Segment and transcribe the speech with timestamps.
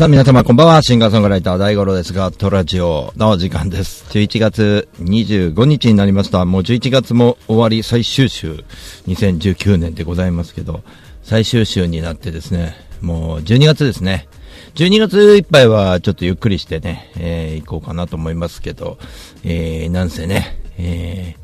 [0.00, 4.06] さあ皆様こんばんは、シンガーソングライター大五郎ですが、トラジオの時間です。
[4.08, 6.42] 11月25日になりました。
[6.46, 8.64] もう11月も終わり最終週、
[9.08, 10.82] 2019年でございますけど、
[11.22, 14.26] 最終週になってですね、もう12月ですね。
[14.74, 18.96] 12月いっぱいはちょっとゆっくりしてね、えー、行こうかなと思いますけど、
[19.44, 21.36] えー、なんせね、え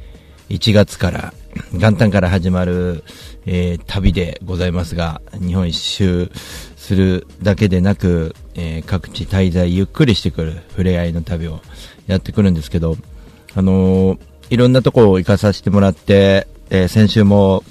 [0.48, 1.34] ー、1月から、
[1.74, 3.04] 元旦から始まる、
[3.44, 6.30] えー、旅でございますが、日本一周
[6.76, 11.60] するだけでなく、えー各地滞在ゆっくりしてくる触れ合いの旅を
[12.06, 12.96] やってくるんですけど、
[13.54, 17.64] あのーいろんなとこを行かさせてもらって、えー先週も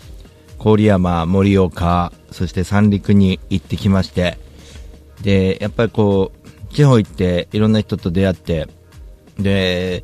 [0.59, 4.37] 郡山、盛岡、そして三陸に行ってきまして、
[5.21, 8.67] で、やっぱりこう、地方行っていろんな人と出会って、
[9.37, 10.03] で、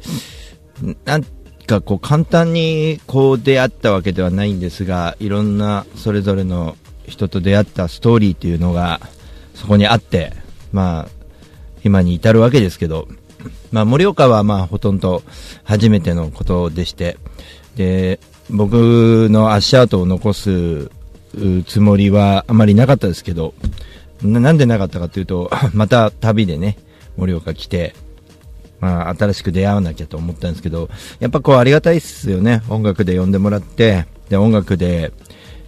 [1.05, 1.23] なん
[1.67, 8.99] かこう簡単にこう出会ったわけではないんですが、いろんなそれぞれの人と出会ったストーリーというのが
[9.55, 10.33] そこにあって、
[10.71, 11.09] まあ、
[11.83, 13.07] 今に至るわけですけど、
[13.71, 15.23] まあ盛岡はまあほとんど
[15.63, 17.17] 初めてのことでして、
[17.75, 18.19] で、
[18.49, 20.91] 僕の足跡を残す
[21.65, 23.53] つもりはあまりなかったですけど、
[24.21, 26.77] ななんでなかったかというと、 また旅でね、
[27.17, 27.95] 盛岡来て、
[28.79, 32.63] まあ、新しく出会わなきゃと思ったんですけど、やっぱこうありがたいっすよね。
[32.67, 35.11] 音楽で呼んでもらって、で、音楽で、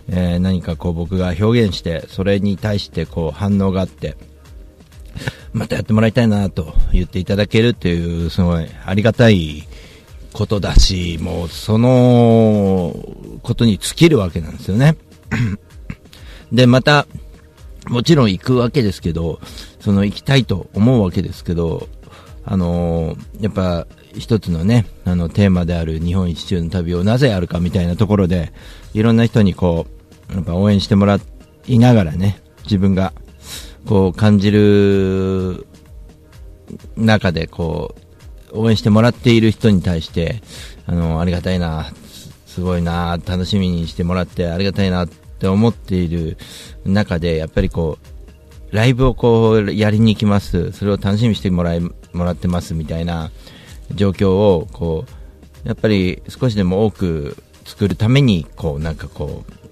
[0.10, 4.18] えー何かこう僕が表現して、それに対してこう反応があって、
[5.54, 9.68] またやってもらいたいなと言っていただけるっていう、すごいありがたい
[10.34, 12.96] ことだし、もうその
[13.44, 14.98] ことに尽きるわけなんですよね。
[16.52, 17.08] で、また、
[17.88, 19.40] もちろん行くわけですけど、
[19.80, 21.88] その行きたいと思うわけですけど、
[22.46, 23.88] あのーやっぱ
[24.18, 28.54] 一つのね、あのテーマである日本一周の旅をなぜやるかみたいなところで、
[28.94, 29.88] いろんな人にこ
[30.32, 31.20] う、やっぱ応援してもら
[31.68, 33.14] いながらね、自分が
[33.86, 35.68] こう感じる
[36.96, 37.96] 中でこ
[38.52, 40.42] う、応援してもらっている人に対して、
[40.86, 41.92] あの、ありがたいな、
[42.46, 46.38] すごいな、楽しみにしてもらってありがたいなって思っている
[46.86, 47.98] 中で、やっぱりこ
[48.72, 50.72] う、ライブをこう、やりに行きます。
[50.72, 53.32] それを楽しみにしてもらい、もらってますみたいな
[53.94, 55.06] 状況を、こ
[55.66, 59.63] う、やっぱり少しでも多く作るために、こう、なんかこう、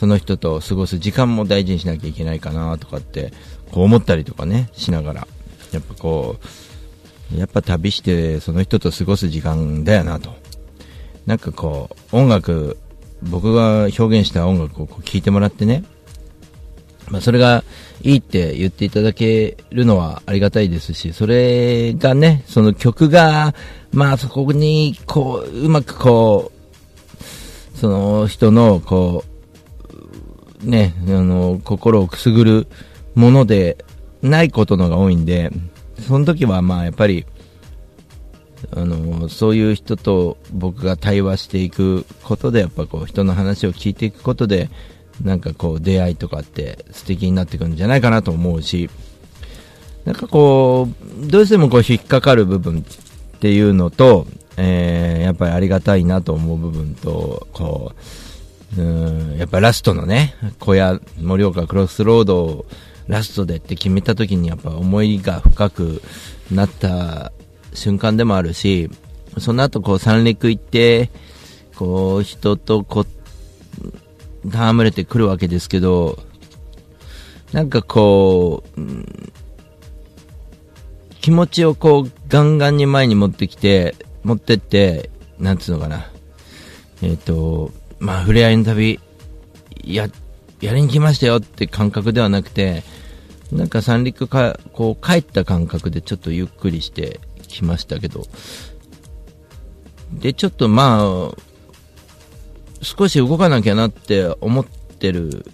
[0.00, 3.34] その人と過ごす時間も大事にしなきゃいけないかなとかって、
[3.70, 5.28] こう思ったりとかね、しながら、
[5.72, 6.36] やっぱこ
[7.34, 10.34] う、やっぱ旅してその人と過ごす時間だよなと。
[11.26, 12.78] なんかこう、音楽、
[13.24, 15.84] 僕が表現した音楽をこう聴いてもらってね、
[17.10, 17.62] まあそれが
[18.00, 23.54] いいって言っていただけるのはありがたいですし、それがね、その曲が、
[23.92, 29.29] まあそこにこう、うまくこう、その人のこう、
[30.62, 32.66] ね、あの、心をくすぐる
[33.14, 33.84] もので
[34.22, 35.50] ないことのが多いんで、
[36.06, 37.26] その時はまあやっぱり、
[38.72, 44.70] あの、そういう人と僕が対話していくことで、やっぱこう人の話を聞いていくことで、
[45.22, 48.90] なんかこう出会いとかって素敵になってくるんじゃないかなと思うし、
[50.04, 50.88] なんかこ
[51.22, 52.84] う、どうしてもこう引っかかる部分
[53.36, 58.29] っていうのと、えー、やっぱりありがたいなと思う部分と、こう、
[58.78, 62.66] うん、やっぱラストのね、小屋、盛岡クロスロードを
[63.08, 66.02] ラストでって決めた時にやっぱ思いが深く
[66.52, 67.32] なった
[67.74, 68.88] 瞬間でもあるし、
[69.38, 71.10] その後こう三陸行って、
[71.74, 73.06] こう人とこう、
[74.46, 76.18] 戯れてくるわけですけど、
[77.52, 78.80] なんかこう、
[81.20, 86.10] 気持ちをこうガンガンに前に持ってきて、持ってって、なんつうのかな。
[87.02, 88.98] えっ、と、まあ、触れ合いの旅、
[89.84, 90.08] や、
[90.60, 92.82] やりに来ましたよって感覚ではなくて、
[93.52, 98.24] なんか三陸か、こう帰った感覚でちょっとゆっくりしてきましたけど、
[100.12, 101.34] で、ちょっとまあ、
[102.82, 105.44] 少し動かなきゃなって思ってる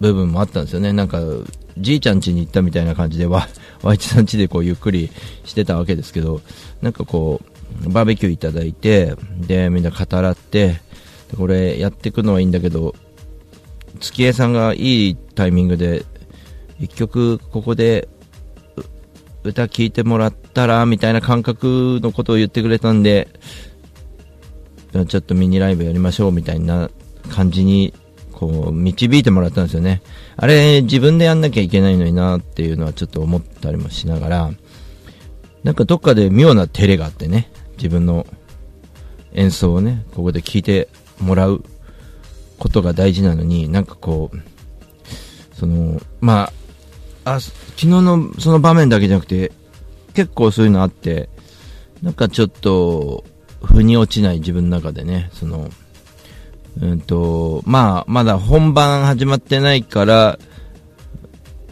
[0.00, 0.92] 部分もあったんですよね。
[0.92, 1.20] なんか、
[1.76, 3.48] じいちゃん家に行ったみたいな感じで、わ、
[3.82, 5.10] わいちさん家でこうゆっくり
[5.44, 6.40] してたわけですけど、
[6.80, 7.40] なんかこ
[7.84, 10.80] う、バーベキューいただいて、で、みんな語らって、
[11.36, 12.94] これやっていくのはいいんだけど、
[14.00, 16.04] 月江さんがいいタイミングで、
[16.80, 18.08] 一曲ここで
[19.44, 23.28] 歌聴いてもらったら、みたいな感覚のことを言ってくれたんで、
[25.08, 26.90] ちょっとミニライブやりましょうみたいな
[27.30, 27.92] 感じに、
[28.32, 30.02] こう、導いてもらったんですよね。
[30.36, 34.50] あれ、自分でやんなきゃいけないのになっていうのはちょっと思ったりもしながら、
[35.64, 38.26] なんかどっかで妙な照れがあってね、自分の
[39.34, 40.88] 演奏をね、ここで聴いて
[41.20, 41.64] もらう
[42.58, 44.38] ことが大事なのに、なんかこう、
[45.54, 46.52] その、ま
[47.24, 49.52] あ、あ、昨日のその場面だけじゃなくて、
[50.14, 51.28] 結構そういうのあって、
[52.02, 53.24] なんかちょっと、
[53.62, 55.70] 腑に落ちない自分の中でね、その、
[56.80, 60.38] うんと、まあ、まだ本番始まってないから、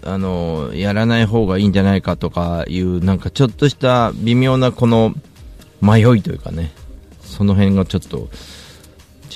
[0.02, 5.14] あの、やらない方がいいんじゃないかとかいう、なんかちょっとした微妙なこの
[5.80, 6.72] 迷いというかね、
[7.20, 8.28] その辺がちょっと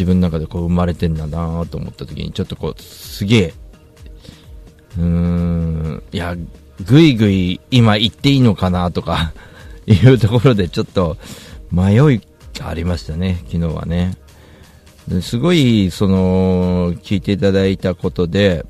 [0.01, 3.55] 自分の中でこう生まれてんだなと思った時に、ちょっとこう、すげえ、
[4.97, 6.35] うーん、いや、
[6.87, 9.35] ぐいぐい今行っていいのかなとか
[9.87, 11.19] いうところでちょっと
[11.71, 12.21] 迷い
[12.59, 14.17] がありましたね、昨日はね。
[15.21, 18.65] すごい、その、聞いていただいたことで、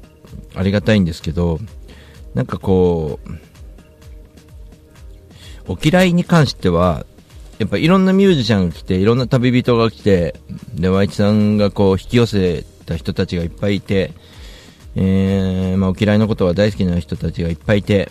[0.57, 1.61] ありがたいんですけど、
[2.35, 3.31] なんかこう、
[5.69, 7.07] お嫌いに関しては、
[7.61, 10.35] やっぱいろんなミュージシャンが来て、いろんな旅人が来て、
[10.75, 14.13] で、ワイチさんがこう引き寄せた人たちがいっぱいいて、
[14.97, 18.11] えー、まあ、お嫌いのことは大好きな人たちがいっぱいいて、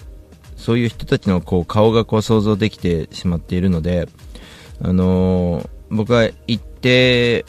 [0.56, 4.07] そういう人たちのこう顔がこう想像できてしまっているので、
[4.84, 7.44] あのー、僕は行って、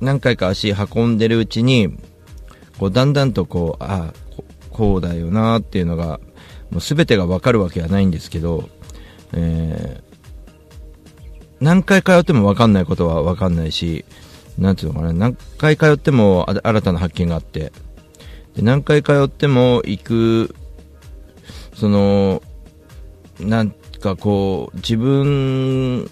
[0.00, 1.98] 何回か足運んでるうちに、
[2.78, 4.14] こうだんだんとこう、ああ、
[4.70, 6.20] こうだよなっていうのが、
[6.70, 8.68] もう全てがわかるわけはないんですけど、
[9.32, 10.03] えー、
[11.64, 14.04] 何回通ってもわかんないことはわかんないし、
[14.58, 17.72] なんていうのかな、何回通っても新たな発見があって、
[18.54, 20.54] で何回通っても行く、
[21.74, 22.42] その、
[23.40, 26.10] なんかこう、自分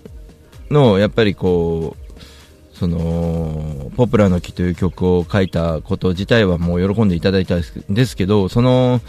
[0.71, 9.03] の、やっぱりこう、その、ポプラの木という曲を書いたこと自体はもう喜んでいただいたんですけど、その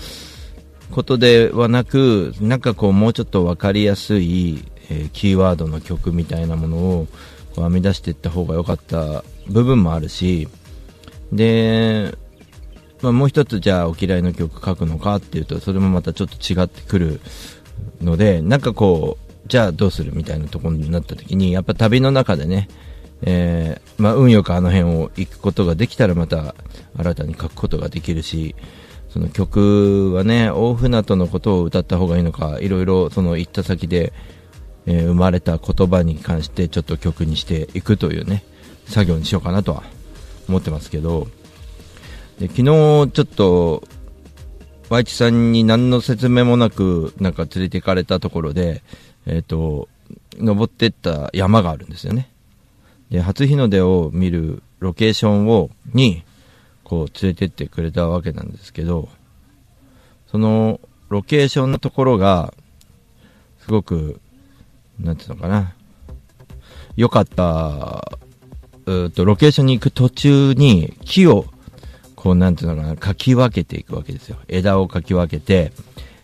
[0.91, 7.07] ことではなく、なんかこう、もうちょっとわかりやすい、え、キーワードの曲みたいなものを、
[7.55, 10.47] こう編み出していった方が良かった部分もあるし、
[11.31, 12.15] で、
[13.01, 17.19] まあ、もう一つじゃあお嫌いの曲書くのかっていうと、それもまたちょっと違ってくる
[18.01, 22.69] ので、なんかこう、じゃあどうするみたいなところになった時に、やっぱ旅の中でね、
[23.23, 26.55] えー、まあ、運よくあの辺を行くことができたらまた
[26.97, 28.55] 新たに書くことができるし、
[29.09, 34.13] その曲はね、大船渡のことを歌った方がいいのか、いろいろその行った先で、
[34.85, 38.43] えー、生まれた言葉に関してちょっと曲にしていくというね、
[38.85, 39.83] 作業にしようかなとは
[40.47, 41.27] 思ってますけど、
[42.39, 43.83] で昨日ちょっと、
[44.89, 48.83] ワイチさんに何の説明もなく、なんか連れて行かれたところで、
[49.25, 49.87] えっ、ー、と、
[50.37, 52.29] 登ってった山があるんですよね。
[53.09, 56.23] で、初日の出を見るロケーションを、に、
[56.83, 59.09] こう連れてってくれたわけなんですけど、
[60.27, 62.53] そのロケーションのところが、
[63.59, 64.19] すごく、
[65.03, 65.73] なんていうのかな、
[66.95, 68.17] 良かった
[68.85, 71.45] うと、ロケーションに行く途中に木を、
[72.15, 74.37] こう、なんていうのかな、かき分けていくわけですよ。
[74.47, 75.71] 枝をかき分けて、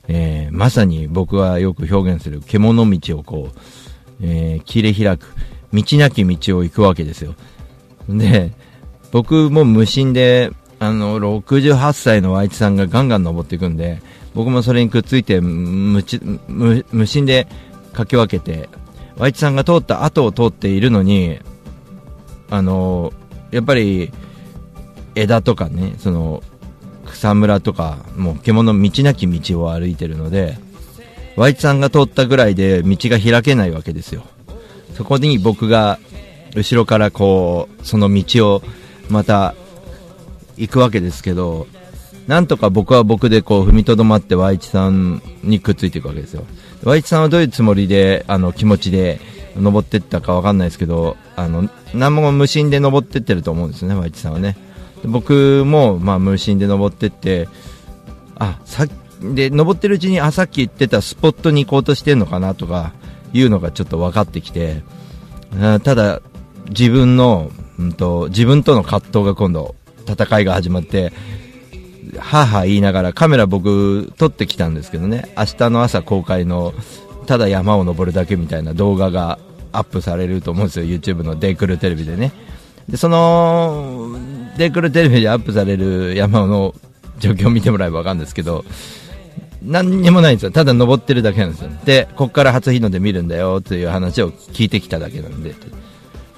[0.08, 3.60] えー、まさに僕はよく表現する獣道をこう、
[4.22, 5.28] えー、切り開く、
[5.74, 7.36] 道なき道を行くわけですよ。
[8.08, 8.52] で、
[9.12, 14.02] 僕も無心で、あの、68歳の Y さんがガンガン登っていくんで、
[14.34, 16.04] 僕もそれにくっついて無
[16.48, 17.48] 無無心で
[17.94, 18.70] かき分けて、
[19.18, 21.40] Y さんが通った後を通っているのに、
[22.50, 23.14] あの
[23.52, 24.12] やっぱり
[25.16, 26.44] 枝とかねその
[27.06, 30.58] 草むらとかもう獣道なき道を歩いてるので
[31.36, 34.24] ワイツさんが通ったぐらいで道が開けないわけですよ。
[34.94, 36.00] そこに僕が
[36.56, 38.62] 後ろからこうその道を
[39.10, 39.56] また
[40.58, 41.68] 行くわけですけど
[42.30, 46.46] なんとか僕は僕でこう踏みとどまってワイチさんにくっついていくわけですよ
[46.84, 49.20] ワイチさんはどういうつもりであの気持ちで
[49.56, 54.58] 登っていったかわかんないですけどあの何も無心で登ってってると思うんですね、ワイチさんはね。
[55.06, 57.48] 僕も、まあ、無心で登ってって、
[58.38, 58.86] あ、さ
[59.22, 62.94] で、登ってるうちに、あ、さっき言ってたスポットに行こうとしてるのかなとか、
[63.34, 64.84] いうのがちょっと分かってきて、
[65.84, 66.22] ただ、
[66.70, 69.76] 自分の、うんと、自分との葛藤が今度、
[70.08, 71.12] 戦いが始まって、
[72.18, 76.74] はは言いながらカメラ僕撮ってきたんですけどね、明日の朝公開の、
[77.28, 79.38] ただ山を登るだけみたいな動画が
[79.72, 82.32] アップされると思うんですよ、YouTube のデイクルテレビでね。
[82.88, 84.16] で、その、
[84.58, 86.74] デイクルテレビでアップされる山の
[87.20, 88.66] 状況を見てもらえばわかるんですけど、
[89.62, 90.52] 何にもないんですよ。
[90.52, 91.70] ただ登ってるだけなんですよ。
[91.86, 95.54] で、こっから初日の出見るんだよという話を聞いてきただけなんで。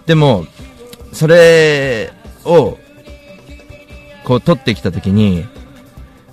[0.08, 0.46] でも、
[1.14, 2.12] それ
[2.44, 2.78] を、
[4.24, 5.46] こう撮ってきた時に、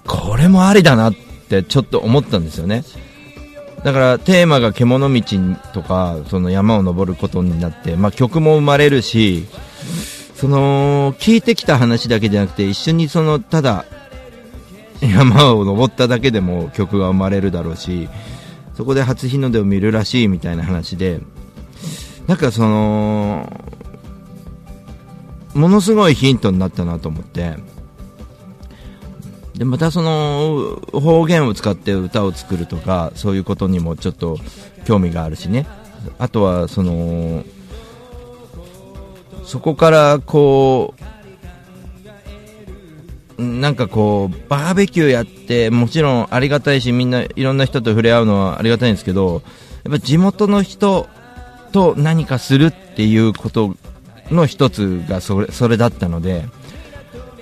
[0.08, 2.82] これもありだなってちょっと思ったんですよね。
[3.84, 5.22] だからテーマが獣道
[5.72, 9.46] とか、その山を登ることになって、まあ曲も生まれるし、
[10.34, 13.84] その、聞いてきた話だけじゃなくて、一緒にその、ただ、
[15.00, 18.08] 山を登っただけでも曲が生まれるだろうし、
[18.74, 21.20] そこで初日の出を見るらしいみたいな話で、
[22.26, 23.52] なんかその、
[25.54, 27.56] ものすごいヒントになったなと思って、
[29.58, 34.38] でまたその方言を使って歌を作るとかそういうことにもちょっと
[34.84, 35.66] 興味があるしね。
[36.18, 37.44] あとはその
[39.44, 40.94] そこからこ
[43.36, 49.42] うなんかこうバーベキューやってもちろんありがたいしみんないろんな人と触れ合うのはありがたいんですけど
[49.84, 51.08] やっぱ地元の人
[51.72, 53.74] と何かするっていうこと
[54.30, 56.46] の一つがそれそれだったので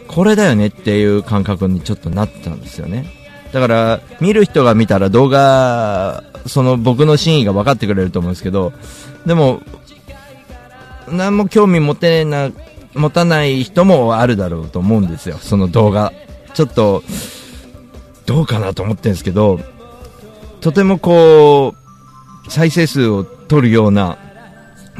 [0.09, 3.07] これだよねっていう感覚にちょっとなったんですよね。
[3.53, 8.73] だから見る人が見たら動画その僕の真意が分かってくれると思うんですけど
[9.25, 9.63] でも
[11.09, 12.51] 何も興味持てな
[12.95, 15.37] 持たない人もあるだろうと思うんですよ。
[15.39, 16.13] その動画。
[16.55, 17.03] ちょっと
[18.25, 19.61] どうかなと思ってるんですけど
[20.63, 21.75] とてもこ
[22.47, 24.17] う再生数を取るような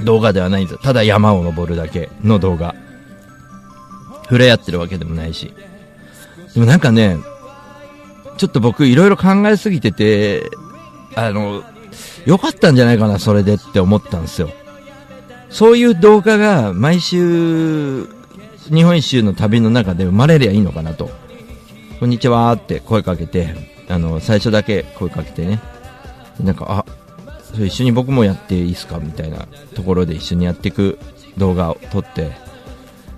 [0.05, 0.81] 動画ではないんですよ。
[0.83, 2.75] ただ山を登るだけの動画。
[4.26, 5.52] 触れ合ってるわけでもないし。
[6.54, 7.18] でもなんかね、
[8.37, 10.50] ちょっと僕いろいろ考えすぎてて、
[11.14, 11.62] あの、
[12.26, 14.50] 良かったんじゃないかな、それでって思ったんですよ。
[15.49, 18.06] そういう動画が毎週、
[18.68, 21.11] 日本一周の旅の中で生まれりゃいいのかなと。
[22.00, 23.54] こんにちはって声かけて、
[23.88, 25.61] あの、最初だけ声かけてね。
[26.40, 26.85] なんか、あ、
[27.54, 30.99] それ一緒に僕もやっていいですかみたいなところで一緒にやっていく
[31.38, 32.33] 動画を撮って、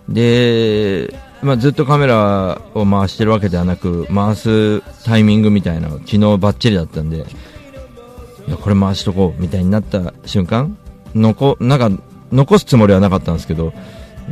[0.08, 10.76] で、まあ、ずっとカメラを回してるわけではなく回すタイミングみたいな昨日バッチリだったんでいやこれ回しとこうみたいになった瞬間
[11.14, 11.90] 残なんか
[12.32, 13.72] 残すつもりはなかったんですけど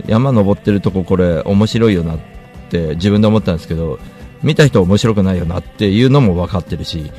[0.06, 2.18] 山登ってるとここれ面白いよなっ
[2.70, 3.98] て自分で思ったんですけど
[4.42, 7.10] 見た人面白くないよなっていうのも分かってるし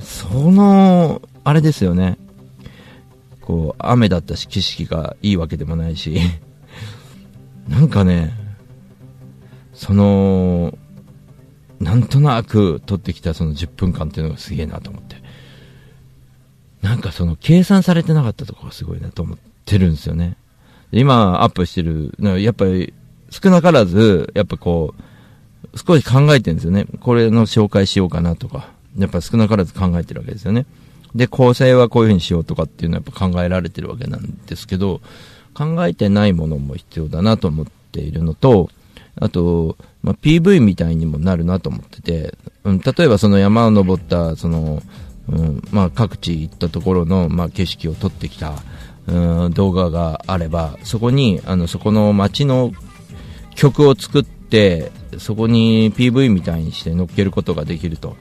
[0.00, 2.18] そのあれですよね。
[3.40, 6.18] こう雨だったし景色がいいわけでもないし。
[7.68, 8.32] なんかね、
[9.72, 10.76] その、
[11.80, 15.16] なんとなく取ってきたその10分間っていうのがすげえなと思って。
[16.82, 20.36] なんかその計算されてなかったところがすごいなと思ってるんですよね。
[20.92, 22.92] 今アップしてる、やっぱり
[23.30, 24.94] 少なからず、やっぱこ
[25.72, 26.86] う、少し考えてるんですよね。
[27.00, 28.72] これの紹介しようかなとか。
[28.96, 30.66] やっぱ少なからず考えてるわけですよね。
[31.14, 35.00] で、構成はこういうふうにしようとかっていうのはやっぱ考えられてるわけなんですけど、
[35.54, 38.70] 考えてないものも必要だなと思っているのと、
[39.16, 42.34] あと、まあ、PV みたいにもなるなと思ってて、
[42.64, 44.82] うん、例えばその山を登った、その、
[45.28, 48.54] うん、まあ、各地行ったところの、まあ、景色を撮ってきた、
[49.06, 52.72] うん、動画があれば、そこに、あの、そこの街の
[53.54, 58.16] 曲を作って、そこに PV みたいにして乗っけることができると。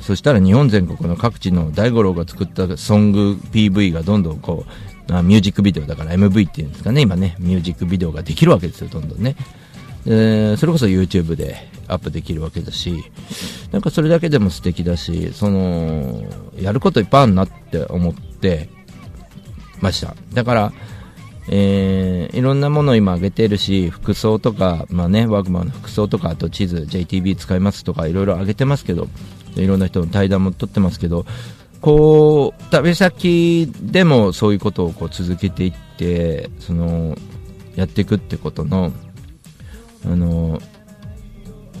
[0.00, 4.70] そしたら日本全国の各地の大五郎が作ったソング PV がどんどんこう
[5.08, 9.36] ミュージックビデオだから MV っていうんですかね、今ね、ミュージックビデオができるわけですよ、どんどんね。
[10.08, 13.04] えー、それこそ YouTube でアップできるわけだし、
[13.72, 16.24] なんかそれだけでも素敵だし、その、
[16.58, 18.68] やることいっぱいあるなって思って
[19.80, 20.14] ました。
[20.32, 20.72] だから、
[21.48, 29.08] えー、いろんなものを今上げてるし、服装とか、まあね、ワークマンの服装とか、あと地図、JTB 使いますとか、いろいろ上げてますけど、
[29.56, 31.24] いろんな人の対談も撮ってますけど、
[31.86, 37.16] こう旅先でもそういうことをこう続けていってその
[37.76, 38.90] やっていくってことの
[40.04, 40.60] あの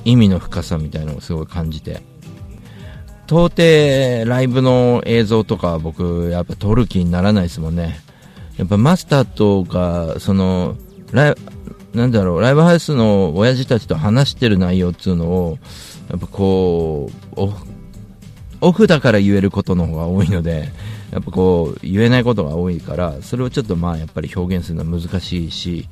[0.04, 2.00] 意味の深さみたいなのをすごい感じて。
[3.28, 7.98] 到底ライブの映像とか僕やっぱ撮る気にならないですもんね。
[8.56, 10.76] やっぱマスターとかその
[11.10, 11.34] ライ
[11.92, 15.58] なんだろうライブハウスの親父たちと話してる内容っていうのを
[16.08, 17.75] やっぱこう
[18.60, 20.70] オフだから言えることの方が多いので、
[21.12, 25.88] やっぱこう、言えないことが多いから、それをちょっとまあやっぱり表現するのは難しいし、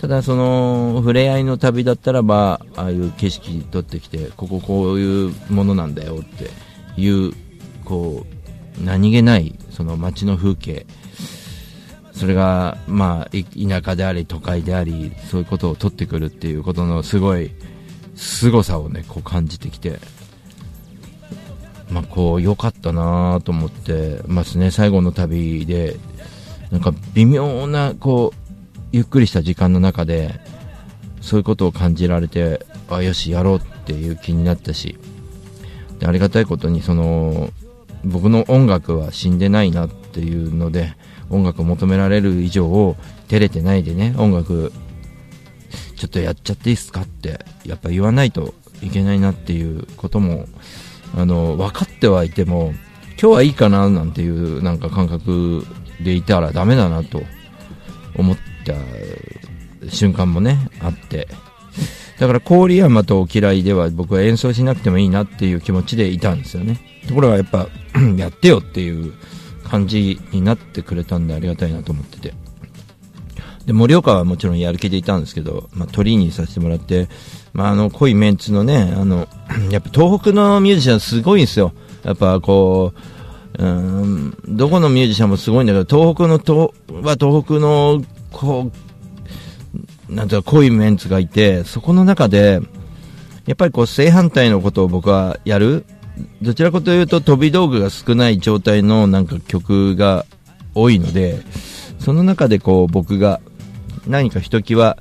[0.00, 6.50] ただその、触れ合いの旅だったらば、ああいう景色に撮ってきて、こここういうものなんだよって
[7.00, 7.32] いう、
[7.84, 8.26] こ
[8.80, 10.86] う、何気ない、その街の風景、
[12.12, 17.50] それが、まあ、田舎であり、都会であり、そういうことを撮ってくるっていうことのすごい、
[18.14, 19.98] 凄さをね、こう感じてきて、
[21.90, 24.70] まあ、こう良かったなと思ってますね。
[24.70, 25.96] 最後の旅で
[26.70, 28.44] なんか微妙なこう
[28.94, 30.40] ゆっくりした時間の中で、
[31.20, 34.96] そういうことを感じられて、あ、よし、やろうっていう気になったし、
[35.98, 37.50] でありがたいことに、その、
[38.04, 40.94] 僕の音楽は死んでないなっていうので、
[41.28, 44.72] 音楽を求められる以上を照れてないでね、音楽、
[45.96, 50.46] ちょっとやっちゃっていいっすかって、やっぱ言わないといけないなっていうことも、
[51.16, 52.74] あの、分かってはいても、
[53.20, 55.64] 今日はいいかななんていうなんか感覚
[56.02, 57.22] でいたらダメだなと
[58.16, 61.28] 思った瞬間もね、あって。
[62.18, 66.78] だから郡山とお嫌いでは僕は演奏しなくてもいいなっていう気持ちでいたんですよね。
[67.08, 67.68] ところがやっぱ
[68.16, 69.12] やってよっていう
[69.64, 72.34] 感じになってくれたんでありがたいなと思ってて。
[73.66, 77.08] で、盛岡はもちろんやる気でいたんですけど、まあ、鳥にさせてもらって、
[77.54, 79.26] まあ、あの、濃いメンツのね、あの、
[79.70, 81.72] やっぱ東北のミュージシャンすごいんですよ。
[82.04, 82.92] やっぱこ
[83.58, 88.70] う、うん、どこのミュージシャンもすごいんだけど、東北のと、は東北の、こ
[90.08, 92.60] う、なんていうか濃いメンツがいて、そこの中で、
[93.46, 95.84] やっぱりこう正反対のことを僕はやる。
[96.40, 100.24] どちらかというと飛び道具が少ない状態のなんか曲が
[100.74, 101.42] 多いので、
[101.98, 103.40] その中でこう僕が
[104.06, 104.96] 何かひときわ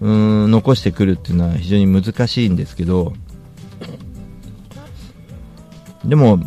[0.00, 3.12] うん残してくるっていうのは非常に難しいんですけど
[6.04, 6.38] でも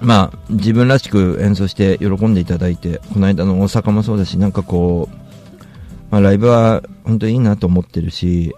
[0.00, 5.16] まあ自分らしく演奏して喜んでいただいてこの間の大阪もそうだしなんかこう、
[6.10, 8.54] まあ、ライブは本当にいいなと思ってるし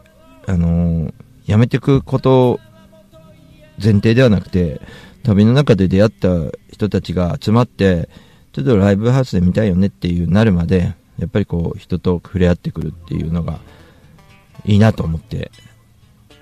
[0.47, 1.15] あのー、
[1.47, 2.61] やめてくこと
[3.83, 4.81] 前提ではなくて
[5.23, 6.29] 旅の中で出会った
[6.71, 8.09] 人たちが集まって
[8.53, 13.61] ちょっとライブハウスで見たいよねっていうなるまでやっぱりこう人と触れ合ってくるっていうのが
[14.65, 15.51] いいなと思って、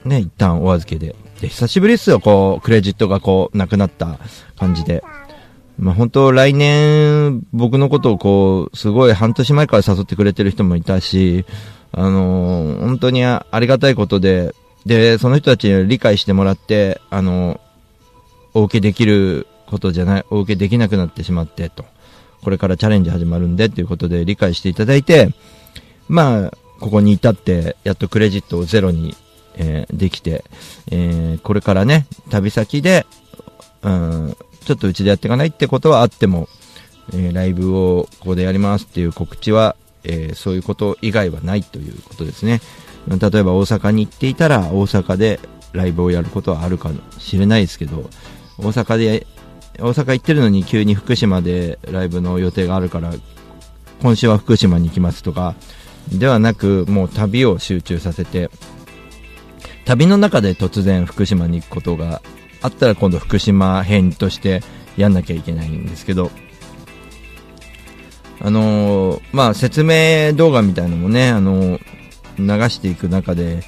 [0.05, 1.15] ね、一旦お預けで。
[1.41, 4.19] で、久しぶりですよ、こう、クレジットがこう、なくなった
[4.57, 5.03] 感じで。
[5.79, 11.45] まあ、本当来年、僕のことをこう、すごい半年前から誘ってくれてる人もいたし、
[11.93, 14.55] あのー、本当にありがたいことで、
[14.87, 17.61] で、その人たちに理解してもらって、あのー、
[18.55, 21.85] お受けできることじゃない、お受けできなくなってしまって、と。
[22.43, 25.31] これからチャレンジ始まるんでっていうことで理解していただいて、
[26.09, 29.15] まあ、ここに至って、やっとクレジットをゼロに、
[29.57, 30.45] えー、できて、
[30.91, 33.07] えー、これからね、旅先で、
[33.83, 36.49] うん、ちょっとうちでやっていかないってことはあっても、
[37.13, 42.61] えー、ライブをここでやりますっていう告知は、え、そういうこと以外はないということですね。
[43.09, 45.41] 例えば大阪に行っていたら、大阪で
[45.73, 48.09] ライブをやることはあるかもしれないですけど、
[48.59, 49.27] 大阪で
[49.79, 53.13] 大阪行ってるのに急に福島でライブの予定があるから
[54.03, 55.55] 今週は福島に行きますとか
[56.13, 58.51] ではなくもう旅を集中させて
[59.85, 62.23] 旅の中で突然福島に行くことが
[62.63, 64.63] あったら今度福島編として
[64.97, 66.31] やんなきゃいけないんですけど
[68.43, 71.83] あのー、まあ説明動画みたいなのもね、あのー、
[72.37, 73.63] 流していく中で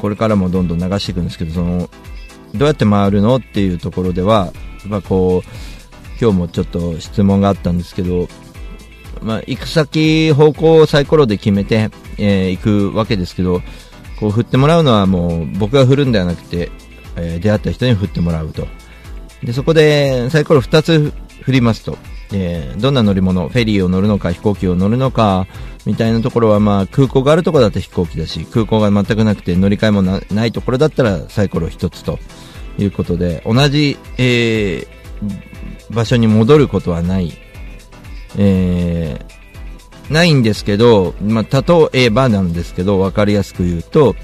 [0.00, 1.90] これからもどんどん流していくんですけどその
[2.54, 4.52] どうやって回るのっていうところでは
[4.86, 5.48] まあ、こう
[6.20, 8.28] 今日もちょっと質問があったんですけど、
[9.22, 13.62] まあ、行く先、方向をサイコロで決めて、えー、行くわけですけど、
[14.18, 16.70] こう振ってもらうのはもう僕が振るんではなくて、
[17.16, 18.66] えー、出会った人に振ってもらうと。
[19.42, 21.96] で、そこでサイコロ2つ振りますと、
[22.32, 25.46] えー、どんな乗り物、フェリーを乗るのか飛行機を乗るのか、
[25.86, 32.18] みたいなところはまあ空港があるところだと飛行機だし、空港が全くなくて乗り換えもないところだったらサイコロ1つと。
[32.78, 37.32] いうことで、同じ、えー、場所に戻ることはない。
[38.36, 39.37] えー、
[40.10, 44.14] ないんですけど、まあ、例えばなんですけど、わかりやすく言うと、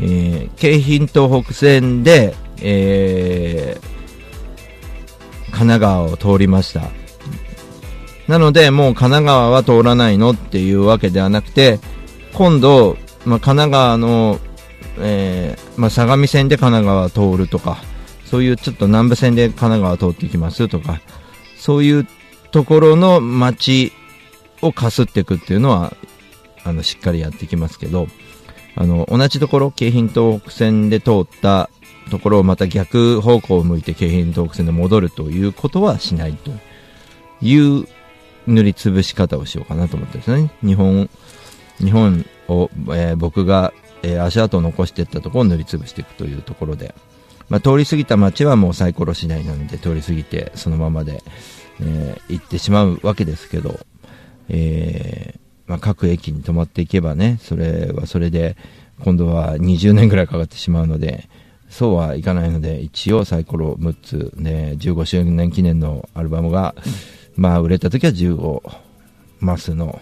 [0.00, 3.84] えー、京浜東北線で、えー、
[5.46, 6.90] 神奈川を通りました。
[8.28, 11.78] なので、もう神奈川は通らないのっていうわけではなくて、
[12.32, 14.38] 今度、まあ、神奈川の、
[14.98, 17.78] えー、まあ、相模線で神奈川通るとか、
[18.24, 21.00] そういうちょっと南部線で神奈川通っていきますとか、
[21.56, 22.06] そういう
[22.50, 23.92] ところの街
[24.66, 25.94] をかすっていくっていうのは、
[26.64, 28.08] あの、しっかりやってきますけど、
[28.74, 31.70] あの、同じところ、京浜東北線で通った
[32.10, 36.52] ところをまた逆方向を向いて京浜東北線で戻るということはしないと
[37.40, 37.86] いう
[38.46, 40.50] 塗りつぶし方をしようかなと思ってですね。
[40.62, 41.10] 日本、
[41.78, 46.94] 日本を、えー、僕が、えー、足跡を残していったところを塗りつぶしていくというところで、
[47.48, 51.22] まあ、通り過ぎた街はもうサイコロ次第なので通り過ぎてそのままで、
[51.80, 53.80] えー、行ってしまうわけですけど、
[54.48, 58.56] えー、まあ、各駅に止まっていけばねそれはそれで
[59.00, 61.28] 今度は20年ぐらいかかってしまうので
[61.68, 66.74] そうはいかないので一応サイコロ6つ、ね、15周年記念のアルバムが、
[67.36, 68.62] まあ、売れた時は15
[69.40, 70.00] マスの、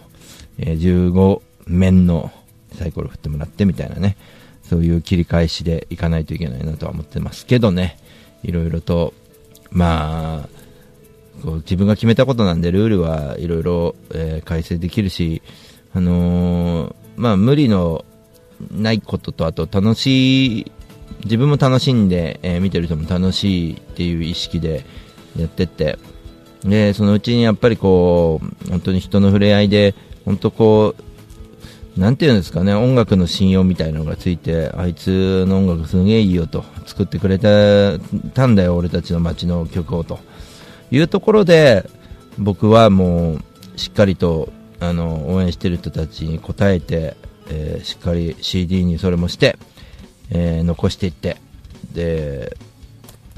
[0.58, 2.30] えー、15面の
[2.74, 4.16] サイコロ振ってもらってみたいなね、
[4.62, 7.98] そういう切り返しでいかないといけないなとは思ってますけどね、
[8.42, 9.14] いろいろと、
[9.70, 10.48] まあ、
[11.52, 13.94] 自分が決めたことなんで、ルールはいろいろ、
[14.44, 15.42] 改正できるし、
[15.92, 18.04] あのーまあ、無理の
[18.70, 20.72] ないことと、あと楽しい、
[21.24, 24.84] 自分も楽しんで、えー見てる人も楽しいっていう意識で
[25.38, 25.98] やってって、
[26.64, 37.98] で、そのうちにやっぱりこう、本当に人の触れ合いで、本当こう、なんていうんですかね、音楽の信用みたいなのがついて、あいつの音楽すげえいいよと、作ってくれた
[38.34, 40.18] たんだよ、俺たちの街の曲をと。
[40.94, 41.88] いうところで、
[42.38, 43.40] 僕はもう、
[43.76, 47.16] しっかりと、あの、応援してる人たちに応えて、
[47.48, 49.58] えーしっかり CD にそれもして、
[50.30, 51.36] えー残していって、
[51.92, 52.56] で、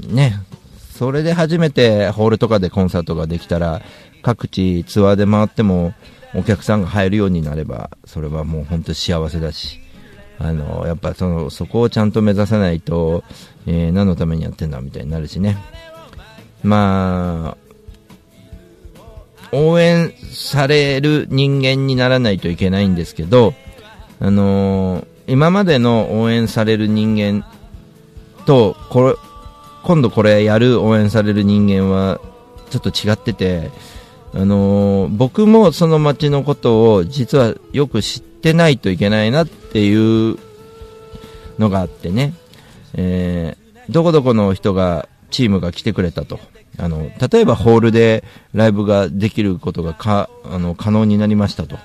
[0.01, 0.39] ね、
[0.91, 3.81] それで初めてホールとかでコンサートができたら、
[4.21, 5.93] 各地ツアーで回っても
[6.35, 9.79] お客さんが入るようになれば、それはもう本当に幸せだし、
[10.39, 13.23] あの、やっぱその、そこをちゃんと目指さないと、
[13.65, 15.57] えー何のためにやってんだみたいになるしね。
[16.63, 17.67] まあ、
[19.51, 23.53] 応援される人間にならないといけないんですけど、
[24.19, 27.45] あのー今までの応援される人間
[28.45, 29.15] と、これ、
[29.83, 32.21] 今度これやる応援される人間は
[32.69, 33.69] ちょっと違ってて、
[34.33, 40.37] あのー僕もその街のことを実はよく知ってないといけないなっていう
[41.59, 42.33] のがあってね、
[42.93, 46.39] えーどこどこの人が、チームが来てくれたと。
[46.77, 51.77] あの、例えばホールでライブができることがか、あの、可能になりましたと。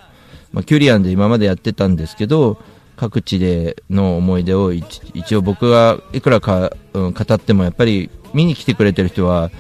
[0.53, 2.59] まあ、キュリアンで今までやってたんですけど、
[2.97, 9.51] 各地での思い出を一応僕がいくらか、うん語ってもやっぱり見に来てくれてる人は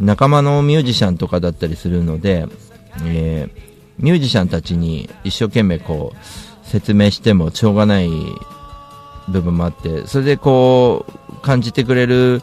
[0.00, 2.46] 仲間のミュージシャンとかだったりするので、
[3.04, 8.08] えーミュージシャンたちに一生懸命こう説明してもしょうがない
[9.28, 12.42] 部分もあって、それでこう感じてくれる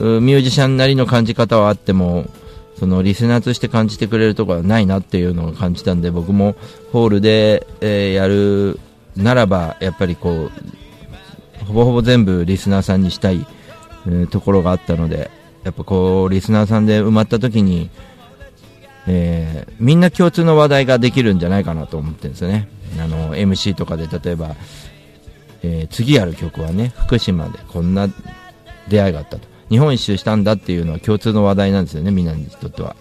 [0.00, 2.26] ミュージシャンなりの感じ方はあっても、
[2.78, 6.54] そのリスナーとして感じてくれるところはないなっていうのを感じたんで、僕も
[6.92, 8.78] ホールで、えーやる
[9.16, 10.50] ならば、やっぱりこ
[11.62, 13.44] う、ほぼほぼ全部リスナーさんにしたい、
[14.06, 15.30] えーところがあったので、
[15.64, 17.90] やっぱこう、リスナーさんで埋まった時に、
[19.08, 22.68] えーみんな共通の話題ができるんじゃないかなと思ってるんですよね。
[23.00, 24.54] あの、MC とかで例えば、
[25.64, 28.08] えー次やる曲はね、福島でこんな
[28.88, 29.57] 出会いがあったと。
[29.70, 32.96] 日本一周したんだっていうのは共通の話題なんですよね、みんなにとっては。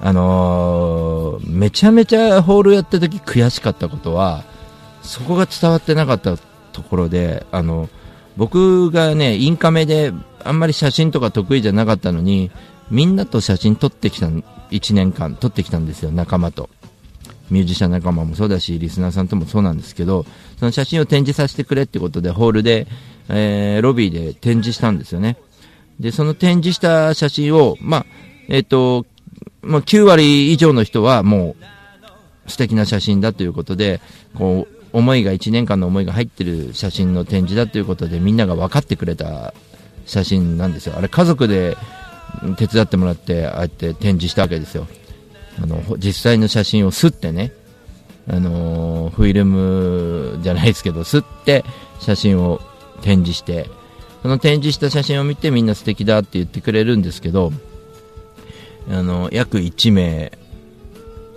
[0.00, 4.44] あのーめちゃめちゃホールやった時悔しかったことは、
[5.02, 6.36] そこが伝わってなかった
[6.72, 7.88] ところで、あの、
[8.36, 12.50] 僕がね、インカメであんまり写真とか得意じゃなかったのに、
[12.90, 16.68] みんなと写真撮ってきた、1年間撮ってきたんですよ、仲間と。
[17.50, 20.24] ミュージシャン仲間もそうだし、リスナーさんともそうなんですけど、
[20.58, 22.86] その写真を展示させてくれってことで、ホールで、
[23.28, 25.36] えーロビーで展示したんですよね。
[26.00, 28.06] で、その展示した写真を、まあ、
[28.48, 29.06] えっ、と、
[29.62, 31.56] まあ、9割以上の人はも
[32.46, 34.00] う素敵な写真だということで、
[34.34, 39.54] こう、思いが、1年間の思いが入ってる写真の展示だということで、みんなが分かってくれた
[40.06, 40.94] 写真なんですよ。
[40.96, 41.76] あれ、家族で
[42.56, 44.86] 手伝ってもらって、ああやって展示したわけですよ。
[45.60, 47.52] あの、実際の写真を吸ってね、
[48.26, 51.64] あのフィルムじゃないですけど、吸って
[52.00, 52.60] 写真を
[53.02, 53.68] 展示して、
[54.24, 57.52] その展示した写真を見てみんな素敵だって言ってくれるんですけど、
[58.88, 60.32] あの、約1名、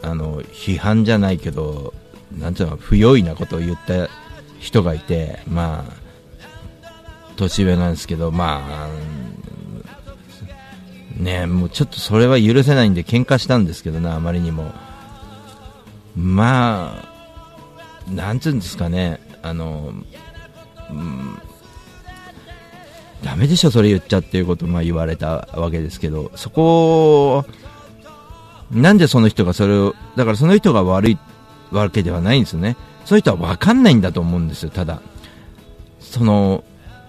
[0.01, 1.93] あの、批判じゃないけど、
[2.31, 4.07] なんていうの、不用意なことを言った
[4.59, 6.91] 人がいて、まあ、
[7.35, 8.89] 年上なんですけど、まあ、
[11.21, 14.71] ねもうちょっとそれは許せないんで喧嘩したんですけどね、あまりにも。
[16.15, 17.03] ま
[18.07, 19.93] あ、なんつうんですかね、あの、
[20.89, 21.37] うん、
[23.23, 27.45] ダメでしょ、それ言っちゃっていうことま言われたわけですけど、そこを、
[28.71, 31.17] なんでその人がそれを、だからその人が悪い
[31.71, 32.77] わけではないんですよね。
[33.05, 35.01] その人は分かんないんだと思うんですよ、ただ。
[35.99, 36.63] その、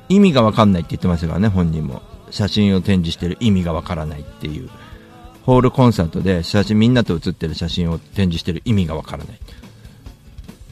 [0.09, 2.03] 意味が分かんないって言ってましたからね、本人も。
[2.31, 4.69] 写真を展示してる意味が分からないっていう。
[5.45, 9.39] ホールコンサートで写真、みんなと写ってる写真を展示してる意味が分からない。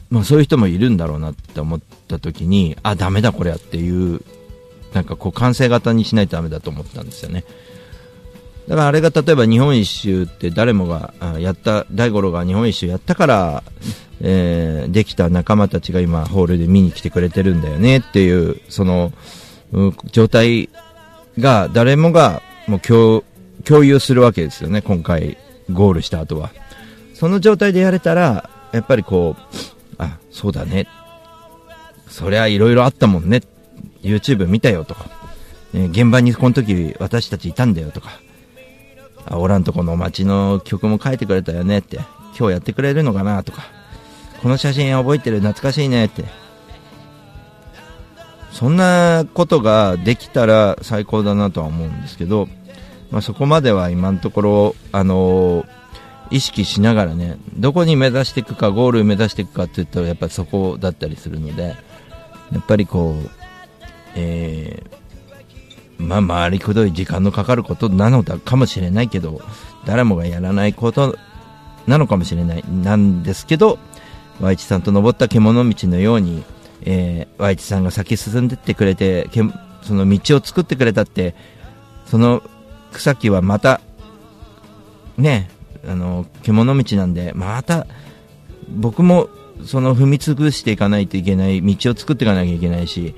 [0.09, 4.21] まあそういう人もいるんだろうなって思った時に、あ、ダメだこれやっていう、
[4.93, 7.43] なんかこう完成型にしないとダメだと思ったんですよね。
[8.67, 13.63] だからあれが例えば日本一周って誰もがやった、大五郎が日本一周やったから、
[14.19, 19.13] えーできた仲間たちが今ホールで見に来てくれてるんだよねっていう、その、
[20.11, 20.69] 状態
[21.39, 25.37] が誰もがもう共有するわけですよね、今回
[25.71, 26.51] ゴールした後は。
[27.13, 29.57] その状態でやれたら、やっぱりこう
[29.97, 30.87] あ、そうだね。
[32.09, 33.41] そりゃいろいろあったもんね。
[34.07, 35.05] YouTube 見たよとか、
[35.73, 38.09] えー、現場にこの時私たちいたんだよとか、
[39.25, 41.97] あ、おらんとこの街の曲も書いてくれたよねって、
[42.37, 43.63] 今日やってくれるのかなとか、
[44.41, 46.25] この写真覚えてる懐かしいねって。
[48.51, 52.47] そんなことができたら最高だなとは思うんですけど、
[53.11, 55.67] まあ、そこまでは今のところ、あのー、
[56.31, 61.75] 意識しながらね、どこに目指していくか、ゴール目指していくかって言ったら、やっぱりそこだったりするので、
[62.51, 63.29] やっぱりこう、
[64.17, 69.41] えー、まあ、回りくどい時間のかかることなのだかもしれないけど、
[69.85, 71.15] 誰もがやらないこと
[71.85, 73.77] なのかもしれない、なんですけど、
[74.41, 76.43] Y 一さんと登った獣道のように、
[76.81, 79.41] えー、Y 一さんが先進んでってくれて、け
[79.83, 81.35] その道を作ってくれたって、
[82.07, 82.41] その
[82.91, 83.81] 草木はまた、
[85.17, 85.49] ね、
[85.87, 87.85] あの、獣道なんで、また、
[88.69, 89.29] 僕も、
[89.65, 93.15] その踏み潰していかないといけない道を作っていかなきゃいけないし、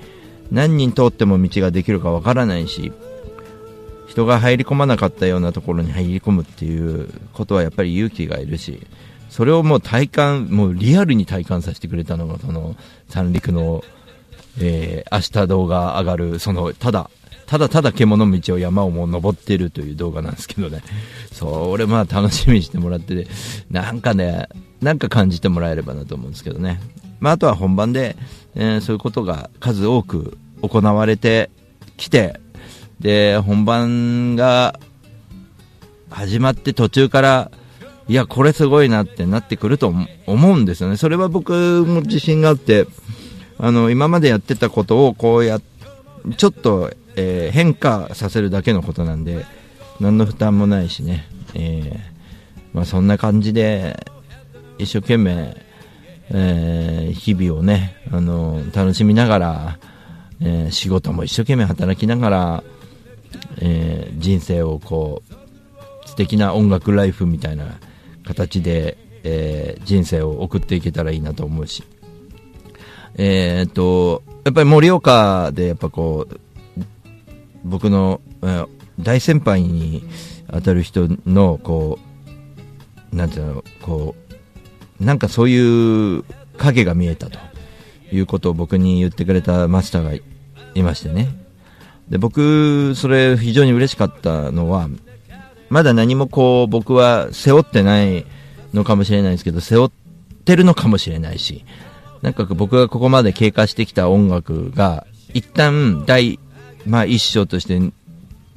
[0.51, 2.91] 何人通っても道ができるかわからないし、
[4.07, 8.85] 人が入り込まなかったようなところに入り込むっていうことはやっぱり勇気がいるし、
[9.29, 12.75] それをもう体感、もうリアルに体感させてくれたのが、その
[13.07, 13.83] 三陸の、
[14.59, 17.12] えー、明日動画上がる、その、ただ、
[17.45, 20.81] ただただ獣道を山をもう登ってるという動画なんですけどね、
[21.31, 23.27] それまあ楽しみにしてもらって、
[23.69, 24.49] なんかね、
[24.81, 26.79] なんか感じてもらえればなと思うんですけどね。
[27.19, 28.15] まあ、あとは本番で、
[28.55, 31.49] えー、そういうことが数多く行われて
[31.97, 32.39] きて、
[32.99, 34.79] で、本番が
[36.09, 37.51] 始まって途中から、
[38.07, 39.93] いや、これすごいなってなってくると
[40.25, 40.97] 思うんですよね。
[40.97, 42.88] それは僕も自信があって、
[43.57, 45.59] あの、今までやってたことをこうや、
[46.38, 49.45] ちょっとえー、変化させるだけのことなんで、
[49.99, 51.99] 何の負担もないしね、えー、
[52.71, 54.07] まあ、そんな感じで、
[54.77, 55.57] 一生懸命、
[56.31, 59.79] えー、日々をね、あの楽しみながら、
[60.41, 62.63] えー、仕事も一生懸命働きながら、
[63.61, 67.79] えー、人生をこう素敵な音楽ライフみたいな
[68.23, 71.83] 形で、え、人生を送っていけたらいいなと思うし、
[73.15, 76.39] え、っとやっぱり盛岡でやっぱこう
[77.63, 78.65] 僕の、え、
[78.99, 80.03] 大先輩に
[80.51, 81.99] 当たる人のこ
[83.11, 84.28] うなんていうのこう
[84.99, 86.23] なんかそういう
[86.57, 87.39] 影が見えたと
[88.12, 90.13] いうことを僕に言ってくれたマスターが
[90.75, 91.29] いましてね。
[92.09, 94.89] で僕それ非常に嬉しかったのは
[95.69, 98.25] まだ何もこう僕は背負ってない
[98.73, 99.91] のかもしれないですけど背負っ
[100.43, 101.63] てるのかもしれないし
[102.23, 106.39] なんか僕がここまで経過してきた音楽が一旦第
[106.85, 107.93] まあ、1章として終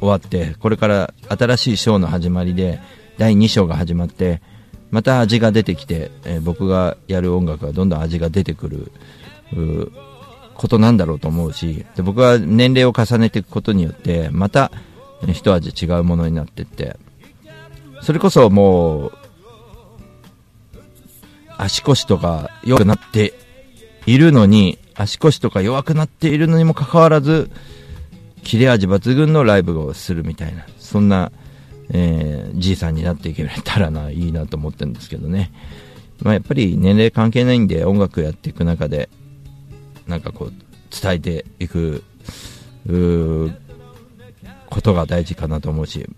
[0.00, 2.81] わって、これから新しい章の始まりで、
[3.18, 4.40] 第2章が始まって、
[4.92, 8.92] また味が出てきて、えー、僕がやる音楽がどんどん味が出てくる
[10.55, 14.70] ことなんだろうと思うしで僕は年齢を重ねていくことによってまた
[15.33, 16.96] 一味違うものになっていって
[18.02, 19.12] それこそもう
[21.59, 23.35] 足腰とか弱くなって
[24.07, 27.50] いるのに足腰とか弱くなっているのにもかかわらず
[28.42, 31.33] 切れ味抜群のライブをするみたいな、そんな、
[31.92, 35.52] えー、じいさんになっていけたらな、いいなと思ってるんですけどね。
[36.22, 39.09] まあ、やっぱり年齢関係ないんで音楽やっていく中で、
[40.07, 40.52] なんかこう、
[40.90, 42.02] 伝えていく、
[42.87, 43.50] う
[44.68, 46.09] ことが大事かなと思うし、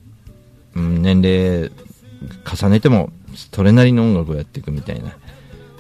[0.74, 1.70] うん、年齢
[2.44, 3.10] 重ねても、
[3.52, 5.16] それなりの音楽をやっていくみたいな、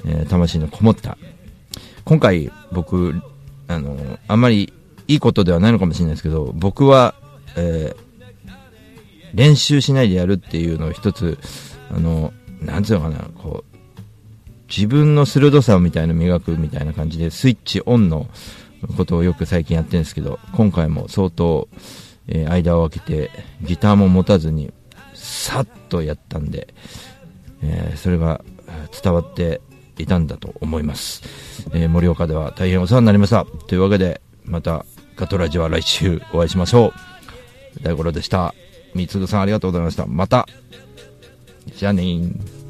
[0.06, 1.16] えー、魂のこもった。
[2.04, 3.14] 今回僕、
[3.68, 4.72] あの、あんまり
[5.06, 7.14] いいことではないのかもしれないですけど、僕は、
[7.56, 8.03] えー、
[9.34, 11.38] 練習しないでやるっていうのを一つ、
[11.90, 13.76] あの、なんつうのかな、こう、
[14.68, 18.28] 自分の鋭さみたいな磨くみたいな感じで、スイッチオンの
[18.96, 21.68] ことをよく最近やってるんですけど、今回も相当、
[22.28, 23.30] えー、間を空けて、
[23.62, 24.72] ギターも持たずに、
[25.14, 26.74] さっとやったんで、
[27.62, 28.42] えー、それが
[29.02, 29.60] 伝わって
[29.98, 31.22] いたんだと思います。
[31.72, 33.44] えー、盛岡では大変お世話になりました。
[33.66, 34.84] というわけで、また
[35.16, 36.92] ガトラジは来週お会いしましょ
[37.80, 37.82] う。
[37.82, 38.54] 大五郎でした。
[38.94, 40.06] みつぐさんありがとうございました。
[40.06, 40.46] また。
[41.76, 42.63] じゃあねー。